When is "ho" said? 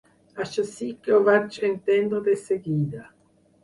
1.19-1.21